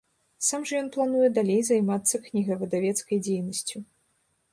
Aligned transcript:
Сам 0.45 0.63
жа 0.69 0.73
ён 0.83 0.87
плануе 0.95 1.27
далей 1.35 1.61
займацца 1.67 2.21
кнігавыдавецкай 2.29 3.17
дзейнасцю. 3.29 3.77